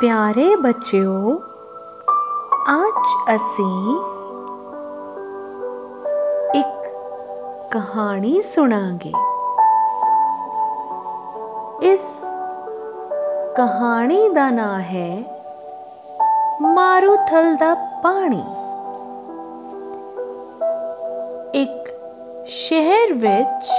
[0.00, 1.42] ਪਿਆਰੇ ਬੱਚਿਓ,
[2.68, 3.96] ਅੱਜ ਅਸੀਂ
[6.54, 6.86] ਇੱਕ
[7.72, 9.12] ਕਹਾਣੀ ਸੁਣਾਂਗੇ।
[11.82, 12.24] ਇਸ
[13.56, 15.22] ਕਹਾਣੀ ਦਾ ਨਾਂ ਹੈ
[16.60, 18.44] ਮਾਰੂਥਲ ਦਾ ਪਾਣੀ।
[21.54, 21.90] ਇੱਕ
[22.46, 23.70] ਸ਼ਹਿਰ ਵਿੱਚ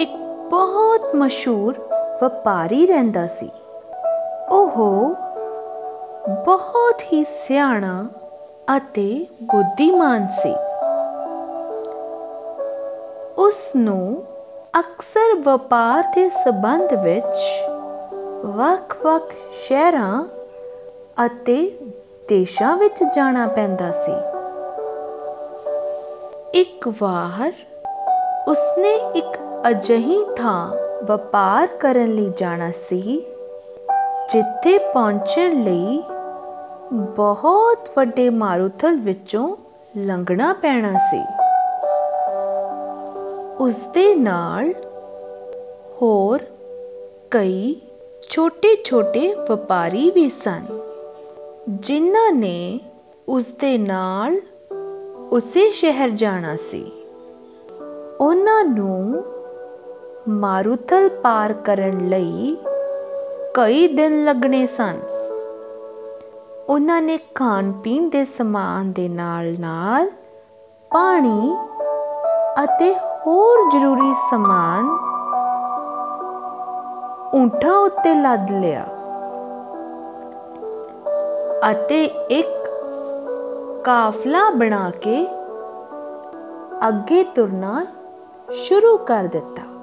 [0.00, 0.16] ਇੱਕ
[0.50, 1.74] ਬਹੁਤ ਮਸ਼ਹੂਰ
[2.22, 3.50] ਵਪਾਰੀ ਰਹਿੰਦਾ ਸੀ।
[4.76, 5.14] ਉਹ
[6.46, 8.08] ਬਹੁਤ ਹੀ ਸਿਆਣਾ
[8.76, 10.54] ਅਤੇ ਬੁੱਧੀਮਾਨ ਸੀ।
[13.38, 14.24] ਉਸ ਨੂੰ
[14.78, 17.66] ਅਕਸਰ ਵਪਾਰ ਦੇ ਸਬੰਧ ਵਿੱਚ
[18.44, 20.24] ਵੱਖ-ਵੱਖ ਸ਼ਹਿਰਾਂ
[21.26, 21.78] ਅਤੇ
[22.28, 24.14] ਦੇਸ਼ਾਂ ਵਿੱਚ ਜਾਣਾ ਪੈਂਦਾ ਸੀ।
[26.60, 27.52] ਇੱਕ ਵਾਰ
[28.48, 29.38] ਉਸਨੇ ਇੱਕ
[29.70, 30.72] ਅਜਿਹੀ ਥਾਂ
[31.04, 33.26] ਵਪਾਰ ਕਰਨ ਲਈ ਜਾਣਾ ਸੀ
[34.28, 36.02] ਜਿੱਥੇ ਪਹੁੰਚਣ ਲਈ
[37.16, 39.56] ਬਹੁਤ ਵੱਡੇ ਮਾਰੂਥਲ ਵਿੱਚੋਂ
[39.96, 41.20] ਲੰਘਣਾ ਪੈਣਾ ਸੀ।
[43.60, 44.72] ਉਸ ਦੇ ਨਾਲ
[46.02, 46.40] ਹੋਰ
[47.30, 47.76] ਕਈ
[48.30, 50.66] ਛੋਟੇ-ਛੋਟੇ ਵਪਾਰੀ ਵੀ ਸਨ,
[51.70, 52.80] ਜਿਨ੍ਹਾਂ ਨੇ
[53.28, 54.40] ਉਸ ਦੇ ਨਾਲ
[55.30, 56.84] ਉਸੇ ਸ਼ਹਿਰ ਜਾਣਾ ਸੀ।
[58.20, 59.24] ਉਹਨਾਂ ਨੂੰ
[60.28, 62.56] ਮਾਰੂਥਲ ਪਾਰ ਕਰਨ ਲਈ
[63.54, 64.96] ਕਈ ਦਿਨ ਲੱਗਣੇ ਸਨ।
[66.68, 70.10] ਉਹਨਾਂ ਨੇ ਖਾਣ ਪੀਣ ਦੇ ਸਮਾਨ ਦੇ ਨਾਲ-ਨਾਲ
[70.90, 71.54] ਪਾਣੀ
[72.64, 74.88] ਅਤੇ ਹੋਰ ਜ਼ਰੂਰੀ ਸਮਾਨ
[77.34, 78.84] ਊਂਠਾਂ ਉੱਤੇ ਲੱਦ ਲਿਆ
[81.70, 82.48] ਅਤੇ ਇੱਕ
[83.84, 85.26] ਕਾਫਲਾ ਬਣਾ ਕੇ
[86.88, 87.86] ਅੱਗੇ ਤੁਰਨਾ
[88.52, 89.73] ਸ਼ੁਰੂ ਕਰ ਦਿੱਤਾ।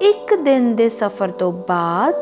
[0.00, 2.14] ਇੱਕ ਦਿਨ ਦੇ ਸਫ਼ਰ ਤੋਂ ਬਾਅਦ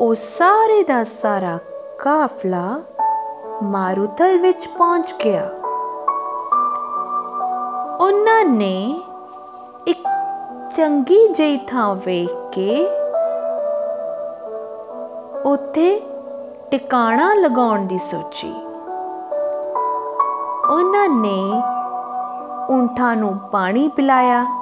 [0.00, 1.58] ਉਹ ਸਾਰੇ ਦਾ ਸਾਰਾ
[1.98, 2.80] ਕਾਫਲਾ
[3.62, 5.50] ਮਾਰੂਥਲ ਵਿੱਚ ਪਹੁੰਚ ਗਿਆ।
[8.00, 9.00] ਉਹਨਾਂ ਨੇ
[9.86, 10.08] ਇੱਕ
[10.72, 12.86] ਚੰਗੀ ਜਿਹੀ ਥਾਂ ਵੇਖ ਕੇ
[15.44, 16.02] ਉੱਥੇ
[16.70, 18.54] ਟਿਕਾਣਾ ਲਗਾਉਣ ਦੀ ਸੋਚੀ।
[20.70, 21.62] ਉਹਨਾਂ ਨੇ
[22.70, 24.59] ਊਂਠਾਂ ਨੂੰ ਪਾਣੀ ਪਿਲਾਇਆ।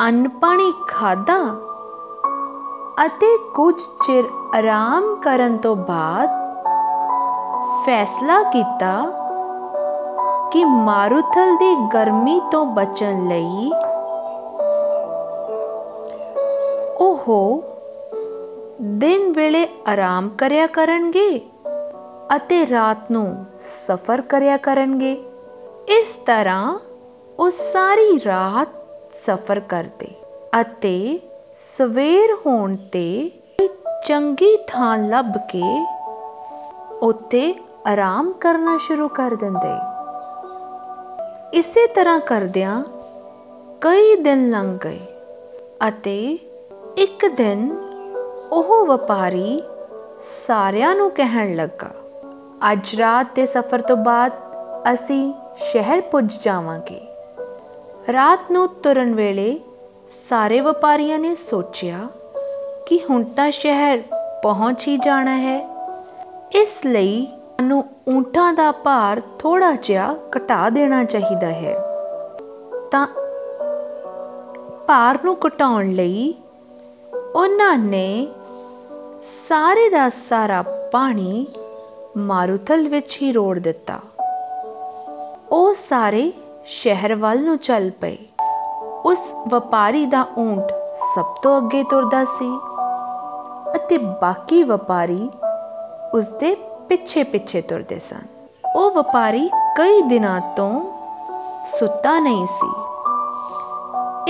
[0.00, 1.36] ਅੰਨ ਪਾਣੀ ਖਾਦਾ
[3.06, 3.74] ਅਤੇ ਕੁਝ
[4.06, 4.24] ਚਿਰ
[4.56, 6.28] ਆਰਾਮ ਕਰਨ ਤੋਂ ਬਾਅਦ
[7.86, 8.92] ਫੈਸਲਾ ਕੀਤਾ
[10.52, 13.72] ਕਿ ਮਾਰੂਥਲ ਦੀ ਗਰਮੀ ਤੋਂ ਬਚਣ ਲਈ
[17.00, 17.64] ਉਹ
[18.82, 21.30] ਦਿਨ ਵੇਲੇ ਆਰਾਮ ਕਰਿਆ ਕਰਨਗੇ
[22.36, 23.44] ਅਤੇ ਰਾਤ ਨੂੰ
[23.86, 25.12] ਸਫ਼ਰ ਕਰਿਆ ਕਰਨਗੇ।
[25.88, 26.78] ਇਸ ਤਰ੍ਹਾਂ
[27.38, 28.77] ਉਹ ਸਾਰੀ ਰਾਤ
[29.12, 30.08] ਸਫ਼ਰ ਕਰਦੇ
[30.60, 31.20] ਅਤੇ
[31.54, 33.30] ਸਵੇਰ ਹੋਣ ਤੇ
[34.06, 35.62] ਚੰਗੀ ਥਾਂ ਲੱਭ ਕੇ
[37.02, 37.54] ਉੱਤੇ
[37.86, 39.74] ਆਰਾਮ ਕਰਨਾ ਸ਼ੁਰੂ ਕਰ ਦਿੰਦੇ।
[41.58, 42.82] ਇਸੇ ਤਰ੍ਹਾਂ ਕਰਦਿਆਂ
[43.80, 45.00] ਕਈ ਦਿਨ ਲੰਘ ਗਏ
[45.88, 46.38] ਅਤੇ
[46.98, 47.70] ਇੱਕ ਦਿਨ
[48.52, 49.62] ਉਹ ਵਪਾਰੀ
[50.46, 51.90] ਸਾਰਿਆਂ ਨੂੰ ਕਹਿਣ ਲੱਗਾ,
[52.72, 54.32] ਅੱਜ ਰਾਤ ਦੇ ਸਫ਼ਰ ਤੋਂ ਬਾਅਦ
[54.92, 57.00] ਅਸੀਂ ਸ਼ਹਿਰ ਪੁੱਜ ਜਾਵਾਂਗੇ।
[58.12, 59.60] ਰਾਤ ਨੂੰ ਤੁਰਨ ਵੇਲੇ
[60.28, 62.08] ਸਾਰੇ ਵਪਾਰੀਆਂ ਨੇ ਸੋਚਿਆ
[62.86, 64.02] ਕਿ ਹੁਣ ਤਾਂ ਸ਼ਹਿਰ
[64.42, 65.58] ਪਹੁੰਚ ਹੀ ਜਾਣਾ ਹੈ।
[66.52, 71.74] ਇਸ ਲਈ ਸਾਨੂੰ ਊਂਠਾਂ ਦਾ ਭਾਰ ਥੋੜਾ ਜਿਹਾ ਘਟਾ ਦੇਣਾ ਚਾਹੀਦਾ ਹੈ।
[72.90, 73.06] ਤਾਂ
[74.86, 76.34] ਭਾਰ ਨੂੰ ਘਟਾਉਣ ਲਈ
[77.34, 78.28] ਉਹਨਾਂ ਨੇ
[79.48, 81.46] ਸਾਰੇ ਦਾ ਸਾਰਾ ਪਾਣੀ
[82.16, 83.98] ਮਾਰੂਥਲ ਵਿੱਚ ਹੀ ਰੋੜ ਦਿੱਤਾ।
[85.52, 86.32] ਉਹ ਸਾਰੇ
[86.68, 88.18] ਸ਼ਹਿਰ ਵੱਲ ਨੂੰ ਚੱਲ ਪਏ।
[89.04, 89.18] ਉਸ
[89.48, 90.72] ਵਪਾਰੀ ਦਾ ਊਂਟ
[91.14, 92.58] ਸਭ ਤੋਂ ਅੱਗੇ ਤੁਰਦਾ ਸੀ
[93.76, 95.30] ਅਤੇ ਬਾਕੀ ਵਪਾਰੀ
[96.14, 96.54] ਉਸ ਦੇ
[96.88, 98.26] ਪਿੱਛੇ-ਪਿੱਛੇ ਤੁਰਦੇ ਸਨ।
[98.76, 100.80] ਉਹ ਵਪਾਰੀ ਕਈ ਦਿਨਾਂ ਤੋਂ
[101.78, 102.70] ਸੁੱਤਾ ਨਹੀਂ ਸੀ।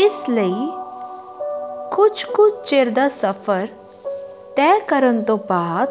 [0.05, 0.73] ਇਸ ਲਈ
[1.93, 3.67] ਕੁਝ ਕੁ ਚਿਰ ਦਾ ਸਫ਼ਰ
[4.57, 5.89] ਤੈਅ ਕਰਨ ਤੋਂ ਬਾਅਦ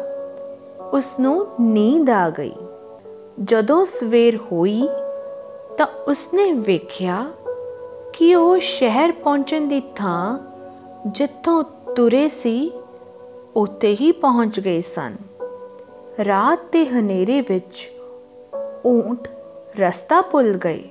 [0.92, 2.54] ਉਸ ਨੂੰ ਨੀਂਦ ਆ ਗਈ।
[3.44, 4.88] ਜਦੋਂ ਸਵੇਰ ਹੋਈ
[5.78, 7.26] ਤਾਂ ਉਸਨੇ ਵੇਖਿਆ
[8.12, 10.38] ਕਿ ਉਹ ਸ਼ਹਿਰ ਪਹੁੰਚਣ ਦੀ ਥਾਂ
[11.06, 11.64] ਜਿੱਥੋਂ
[11.96, 12.72] ਤੁਰੇ ਸੀ
[13.56, 15.16] ਉੱਤੇ ਹੀ ਪਹੁੰਚ ਗਏ ਸਨ।
[16.24, 17.90] ਰਾਤ ਦੇ ਹਨੇਰੇ ਵਿੱਚ
[18.86, 19.28] ਊਂਟ
[19.80, 20.88] ਰਸਤਾ ਭੁੱਲ ਗਏ।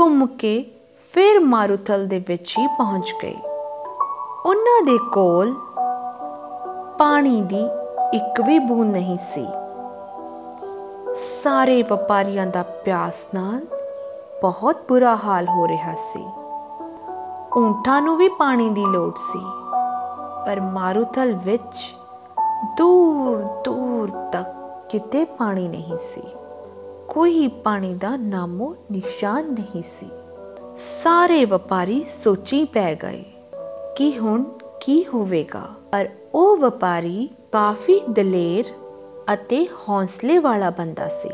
[0.00, 0.64] ਘੁੰਮ ਕੇ
[1.12, 3.36] ਫਿਰ ਮਾਰੂਥਲ ਦੇ ਵਿੱਚ ਹੀ ਪਹੁੰਚ ਗਏ।
[4.46, 5.54] ਉਹਨਾਂ ਦੇ ਕੋਲ
[6.98, 7.68] ਪਾਣੀ ਦੀ
[8.14, 9.46] ਇੱਕ ਵੀ ਬੂੰਦ ਨਹੀਂ ਸੀ।
[11.42, 13.75] ਸਾਰੇ ਵਪਾਰੀਆਂ ਦਾ ਪਿਆਸ ਨਾਲ
[14.42, 16.22] ਬਹੁਤ ਬੁਰਾ ਹਾਲ ਹੋ ਰਿਹਾ ਸੀ।
[17.58, 19.38] ਊਂਠਾਂ ਨੂੰ ਵੀ ਪਾਣੀ ਦੀ ਲੋੜ ਸੀ,
[20.46, 21.94] ਪਰ ਮਾਰੂਥਲ ਵਿੱਚ
[22.78, 24.54] ਦੂਰ ਦੂਰ ਤੱਕ
[24.90, 26.22] ਕਿਤੇ ਪਾਣੀ ਨਹੀਂ ਸੀ।
[27.08, 30.10] ਕੋਈ ਪਾਣੀ ਦਾ ਨਾਮੋ ਨਿਸ਼ਾਨ ਨਹੀਂ ਸੀ।
[31.02, 33.24] ਸਾਰੇ ਵਪਾਰੀ ਸੋਚੀ ਪੈ ਗਏ
[33.96, 34.44] ਕਿ ਹੁਣ
[34.80, 35.62] ਕੀ ਹੋਵੇਗਾ।
[35.92, 38.64] ਪਰ ਉਹ ਵਪਾਰੀ ਕਾਫੀ ਦਲੇਰ
[39.32, 41.30] ਅਤੇ ਹੌਸਲੇ ਵਾਲਾ ਬੰਦਾ ਸੀ।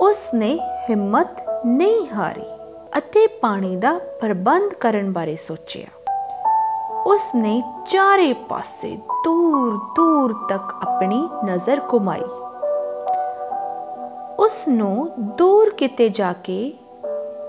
[0.00, 0.58] ਉਸ ਨੇ
[0.90, 1.28] ਹਿੰਮਤ
[1.66, 2.46] ਨਹੀਂ ਹਾਰੀ
[2.98, 5.86] ਅਤੇ ਪਾਣੀ ਦਾ ਪ੍ਰਬੰਧ ਕਰਨ ਬਾਰੇ ਸੋਚਿਆ।
[7.06, 12.24] ਉਸ ਨੇ ਚਾਰੇ ਪਾਸੇ ਦੂਰ ਦੂਰ ਤੱਕ ਆਪਣੀ ਨਜ਼ਰ ਘੁਮਾਈ।
[14.38, 16.74] ਉਸ ਨੂੰ ਦੂਰ ਕਿਤੇ ਜਾ ਕੇ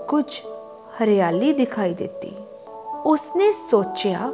[0.08, 0.40] ਕੁਝ
[1.02, 2.36] ਹਰਿਆਲੀ ਦਿਖਾਈ ਦਿੱਤੀ।
[3.04, 4.32] ਉਸਨੇ ਸੋਚਿਆ,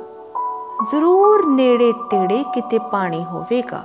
[0.90, 3.84] ਜ਼ਰੂਰ ਨੇੜੇ ਤੇੜੇ ਕਿਤੇ ਪਾਣੀ ਹੋਵੇਗਾ।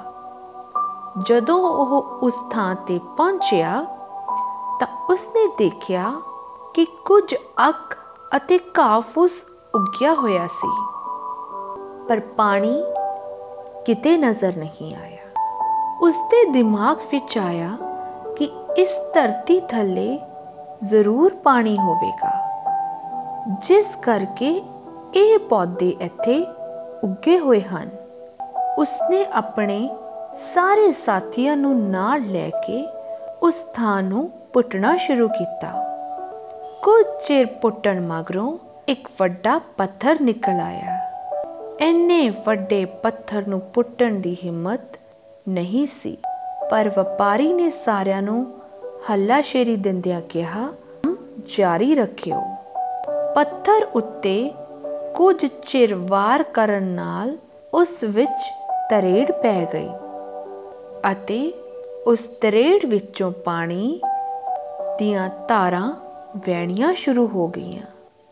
[1.24, 3.99] ਜਦੋਂ ਉਹ ਉਸ ਥਾਂ ਤੇ ਪਹੁੰਚਿਆ ਤਾਂ
[5.12, 6.14] ਉਸਨੇ ਦੇਖਿਆ
[6.74, 7.36] ਕਿ ਕੁਝ
[7.70, 7.96] ਅੱਕ
[8.36, 9.32] ਅਤੇ ਘਾਹ ਫੂਸ
[9.76, 10.68] ਉੱਗਿਆ ਹੋਇਆ ਸੀ।
[12.10, 12.84] ਪਰ ਪਾਣੀ
[13.86, 15.44] ਕਿਤੇ ਨਜ਼ਰ ਨਹੀਂ ਆਇਆ।
[16.02, 17.78] ਉਸਦੇ ਦਿਮਾਗ ਵਿੱਚ ਆਇਆ
[18.38, 18.46] ਕਿ
[18.78, 20.20] ਇਸ ਧਰਤੀ ਥੱਲੇ
[20.84, 22.34] ਜ਼ਰੂਰ ਪਾਣੀ ਹੋਵੇਗਾ,
[23.62, 24.62] ਜਿਸ ਕਰਕੇ
[25.14, 26.46] ਇਹ ਪੌਦੇ ਇੱਥੇ
[27.04, 27.90] ਉੱਗੇ ਹੋਏ ਹਨ।
[28.78, 29.90] ਉਸਨੇ ਆਪਣੇ
[30.54, 32.88] ਸਾਰੇ ਸਾਥੀਆਂ ਨੂੰ ਨਾਲ ਲੈ ਕੇ
[33.44, 35.72] ਉਸ ਥਾਂ ਨੂੰ ਪੁੱਟਣਾ ਸ਼ੁਰੂ ਕੀਤਾ।
[36.84, 38.58] ਕੁਝ ਚਿਰ ਪੁੱਟਣ ਮਗਰੋਂ
[38.88, 40.96] ਇੱਕ ਵੱਡਾ ਪੱਥਰ ਨਿਕਲ ਆਇਆ।
[41.82, 44.98] ਇੰਨੇ ਵੱਡੇ ਪੱਥਰ ਨੂੰ ਪੁੱਟਣ ਦੀ ਹਿੰਮਤ
[45.50, 46.18] ਨਹੀਂ ਸੀ,
[46.72, 48.46] ਪਰ ਵਪਾਰੀ ਨੇ ਸਾਰਿਆਂ ਨੂੰ
[49.12, 50.68] ਹੱਲਾਸ਼ੇਰੀ ਦਿੰਦਿਆਂ ਕਿਹਾ,
[51.58, 52.42] ਜਾਰੀ ਰੱਖਿਓ।
[53.36, 54.52] ਪੱਥਰ ਉੱਤੇ
[55.16, 57.38] ਕੁਝ ਚਿਰ ਵਾਰ ਕਰਨ ਨਾਲ
[57.74, 58.52] ਉਸ ਵਿੱਚ
[58.90, 59.90] ਤਰੇੜ ਪੈ ਗਈ
[61.12, 61.42] ਅਤੇ
[62.08, 64.00] ਉਸ ਤਰੇੜ ਵਿੱਚੋਂ ਪਾਣੀ
[65.00, 65.94] ਦੀਆਂ ਧਾਰਾਂ
[66.38, 67.84] ਵਹਿਣੀਆਂ ਸ਼ੁਰੂ ਹੋ ਗਈਆਂ।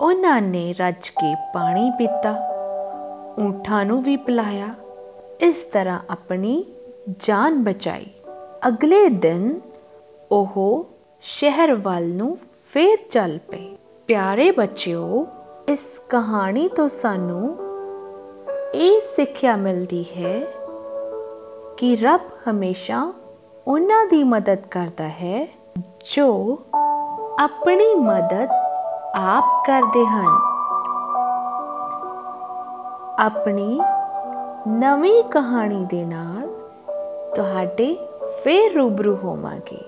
[0.02, 2.34] ਉਹਨਾਂ ਨੇ ਰੱਜ ਕੇ ਪਾਣੀ ਪੀਤਾ,
[3.40, 4.68] ਊਠਾਂ ਨੂੰ ਵੀ ਪਿਲਾਇਆ।
[5.42, 6.66] ਇਸ ਤਰ੍ਹਾਂ ਆਪਣੀ
[7.20, 8.06] ਜਾਨ ਬਚਾਈ।
[8.68, 9.62] ਅਗਲੇ ਦਿਨ
[10.32, 10.86] ਉਹ
[11.22, 12.38] ਸ਼ਹਿਰ ਵੱਲ ਨੂੰ
[12.74, 13.78] ਫਿਰ ਚੱਲ ਪਏ।
[14.08, 15.28] ਪਿਆਰੇ ਬੱਚਿਓ,
[15.70, 17.58] ਇਸ ਕਹਾਣੀ ਤੋਂ ਸਾਨੂੰ
[18.76, 20.42] ਇਹ ਸਿੱਖਿਆ ਮਿਲਦੀ ਹੈ
[21.78, 22.22] ਕਿ ਰੱਬ
[22.52, 23.14] ਹਮੇਸ਼ਾ
[23.68, 25.57] ਉਹਨਾਂ ਦੀ ਮਦਦ ਕਰਦਾ ਹੈ
[26.16, 26.60] ਜੋ
[27.40, 28.50] ਆਪਣੀ ਮਦਦ
[29.16, 30.28] ਆਪ ਕਰਦੇ ਹਨ।
[33.20, 33.82] ਆਪਣੀ
[34.68, 36.48] ਨਵੀਂ ਕਹਾਣੀ ਦੇ ਨਾਲ
[37.36, 38.10] ਤੁਹਾਡੇ
[38.44, 39.86] ਫੇਰ ਰੂਬਰੂ ਹੋਵਾਂਗੇ।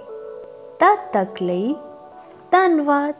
[0.80, 1.76] ਤਦ ਤੱਕ ਲਈ
[2.52, 3.16] ਧੰਨਵਾਦ।